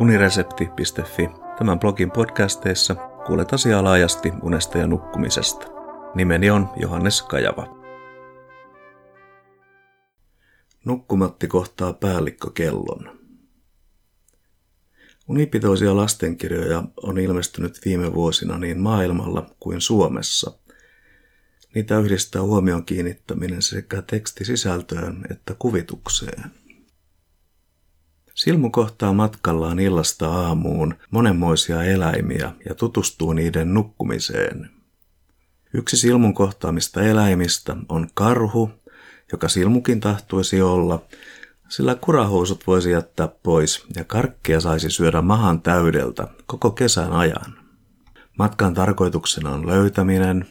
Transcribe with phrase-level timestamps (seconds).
[0.00, 1.28] uniresepti.fi.
[1.58, 2.94] Tämän blogin podcasteissa
[3.26, 5.66] kuulet asiaa laajasti unesta ja nukkumisesta.
[6.14, 7.78] Nimeni on Johannes Kajava.
[10.84, 13.18] Nukkumatti kohtaa päällikkokellon.
[15.28, 20.58] Unipitoisia lastenkirjoja on ilmestynyt viime vuosina niin maailmalla kuin Suomessa.
[21.74, 26.67] Niitä yhdistää huomion kiinnittäminen sekä tekstisisältöön että kuvitukseen.
[28.38, 34.70] Silmu kohtaa matkallaan illasta aamuun monenmoisia eläimiä ja tutustuu niiden nukkumiseen.
[35.74, 38.70] Yksi silmun kohtaamista eläimistä on karhu,
[39.32, 41.02] joka silmukin tahtoisi olla,
[41.68, 47.58] sillä kurahousut voisi jättää pois ja karkkia saisi syödä mahan täydeltä koko kesän ajan.
[48.38, 50.46] Matkan tarkoituksena on löytäminen,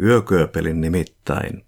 [0.00, 1.66] yökyöpelin nimittäin,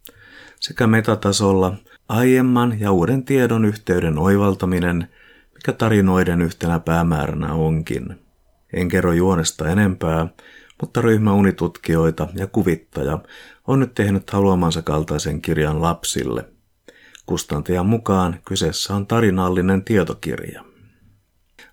[0.61, 1.75] sekä metatasolla
[2.09, 5.09] aiemman ja uuden tiedon yhteyden oivaltaminen,
[5.67, 8.21] mikä tarinoiden yhtenä päämääränä onkin.
[8.73, 10.27] En kerro juonesta enempää,
[10.81, 13.19] mutta ryhmä unitutkijoita ja kuvittaja
[13.67, 16.45] on nyt tehnyt haluamansa kaltaisen kirjan lapsille.
[17.27, 20.65] Kustantajan mukaan kyseessä on tarinallinen tietokirja.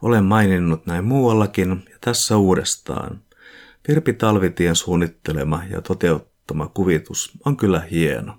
[0.02, 3.22] Olen maininnut näin muuallakin ja tässä uudestaan.
[3.88, 8.38] Virpi Talvitien suunnittelema ja toteuttama kuvitus on kyllä hieno.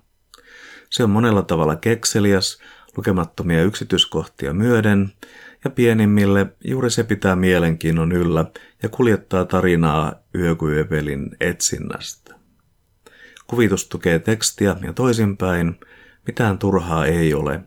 [0.91, 2.59] Se on monella tavalla kekseliäs,
[2.97, 5.13] lukemattomia yksityiskohtia myöden,
[5.65, 8.45] ja pienimmille juuri se pitää mielenkiinnon yllä
[8.83, 12.35] ja kuljettaa tarinaa yökuyövelin etsinnästä.
[13.47, 15.81] Kuvitus tukee tekstiä ja toisinpäin,
[16.27, 17.61] mitään turhaa ei ole.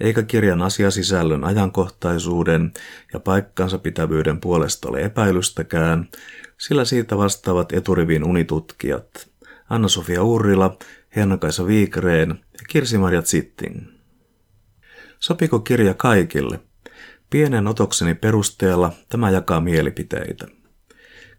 [0.00, 2.72] Eikä kirjan asiasisällön ajankohtaisuuden
[3.12, 6.08] ja paikkansa pitävyyden puolesta ole epäilystäkään,
[6.58, 9.28] sillä siitä vastaavat eturivin unitutkijat
[9.70, 10.76] Anna-Sofia Urrila,
[11.16, 13.91] Henna-Kaisa Viikreen ja Kirsi-Marja Zitting.
[15.22, 16.60] Sopiko kirja kaikille?
[17.30, 20.46] Pienen otokseni perusteella tämä jakaa mielipiteitä.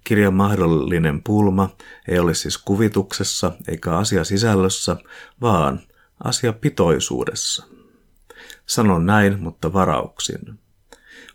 [0.04, 1.70] Kirjan mahdollinen pulma
[2.08, 4.96] ei ole siis kuvituksessa eikä asia sisällössä,
[5.42, 5.80] vaan
[6.24, 7.66] asia pitoisuudessa.
[8.66, 10.60] Sanon näin, mutta varauksin.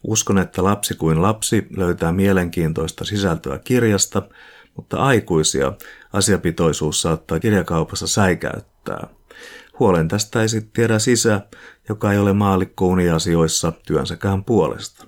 [0.03, 4.23] Uskon, että lapsi kuin lapsi löytää mielenkiintoista sisältöä kirjasta,
[4.77, 5.73] mutta aikuisia
[6.13, 9.18] asiapitoisuus saattaa kirjakaupassa säikäyttää.
[9.79, 11.41] Huolen tästä ei sitten tiedä sisä,
[11.89, 15.07] joka ei ole maalikko uniasioissa työnsäkään puolesta.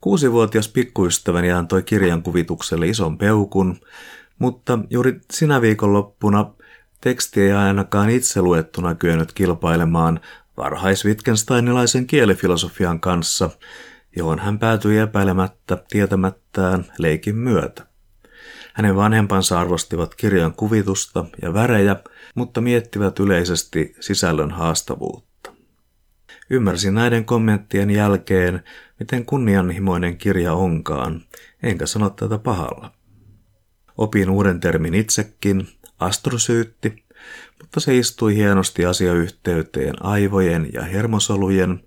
[0.00, 3.76] Kuusivuotias pikkuystäväni antoi kirjan kuvitukselle ison peukun,
[4.38, 6.50] mutta juuri sinä viikonloppuna
[7.00, 10.20] teksti ei ainakaan itse luettuna kyennyt kilpailemaan
[10.56, 13.50] varhais-Wittgensteinilaisen kielifilosofian kanssa,
[14.16, 17.93] johon hän päätyi epäilemättä tietämättään leikin myötä.
[18.74, 21.96] Hänen vanhempansa arvostivat kirjan kuvitusta ja värejä,
[22.34, 25.52] mutta miettivät yleisesti sisällön haastavuutta.
[26.50, 28.64] Ymmärsin näiden kommenttien jälkeen,
[29.00, 31.22] miten kunnianhimoinen kirja onkaan,
[31.62, 32.92] enkä sano tätä pahalla.
[33.98, 35.68] Opin uuden termin itsekin,
[35.98, 37.04] astrosyytti,
[37.60, 41.86] mutta se istui hienosti asiayhteyteen aivojen ja hermosolujen,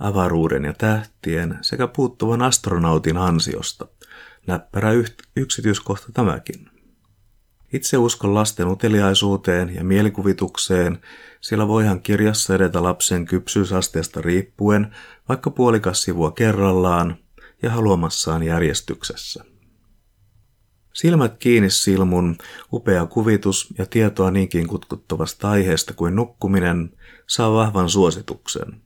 [0.00, 3.86] avaruuden ja tähtien sekä puuttuvan astronautin ansiosta.
[4.46, 4.90] Näppärä
[5.36, 6.70] yksityiskohta tämäkin.
[7.72, 10.98] Itse uskon lasten uteliaisuuteen ja mielikuvitukseen,
[11.40, 14.94] sillä voihan kirjassa edetä lapsen kypsyysasteesta riippuen
[15.28, 17.16] vaikka puolikas sivua kerrallaan
[17.62, 19.44] ja haluamassaan järjestyksessä.
[20.94, 22.36] Silmät kiinni silmun,
[22.72, 26.96] upea kuvitus ja tietoa niinkin kutkuttavasta aiheesta kuin nukkuminen
[27.26, 28.82] saa vahvan suosituksen.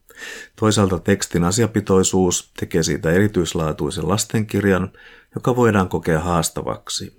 [0.56, 4.92] Toisaalta tekstin asiapitoisuus tekee siitä erityislaatuisen lastenkirjan,
[5.34, 7.18] joka voidaan kokea haastavaksi.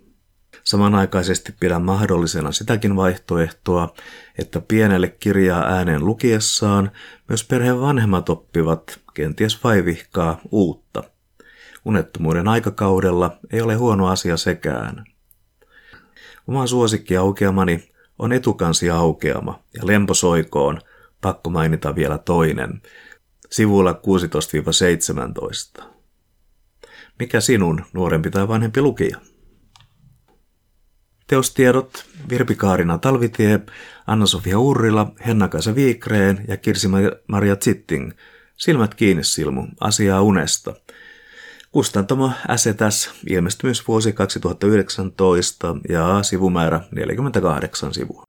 [0.63, 3.93] Samanaikaisesti pidän mahdollisena sitäkin vaihtoehtoa,
[4.37, 6.91] että pienelle kirjaa äänen lukiessaan
[7.27, 11.03] myös perheen vanhemmat oppivat kenties vaivihkaa uutta.
[11.85, 15.05] Unettomuuden aikakaudella ei ole huono asia sekään.
[16.47, 17.89] Oma suosikki aukeamani
[18.19, 20.79] on etukansi aukeama ja lemposoikoon
[21.21, 22.81] pakko mainita vielä toinen,
[23.51, 24.01] sivulla
[25.81, 25.83] 16-17.
[27.19, 29.17] Mikä sinun, nuorempi tai vanhempi lukija?
[31.27, 33.59] Teostiedot Virpi Kaarina Talvitie,
[34.07, 38.11] Anna-Sofia Urrila, Henna-Kaisa Viikreen ja Kirsi-Maria Zitting.
[38.57, 40.73] Silmät kiinni silmu, asiaa unesta.
[41.71, 48.28] Kustantamo SETS, ilmestymysvuosi 2019 ja sivumäärä 48 sivua.